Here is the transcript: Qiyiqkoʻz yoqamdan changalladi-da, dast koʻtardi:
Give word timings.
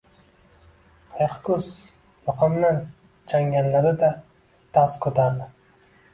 Qiyiqkoʻz 1.17 1.67
yoqamdan 2.31 2.81
changalladi-da, 3.35 4.11
dast 4.81 5.01
koʻtardi: 5.07 5.51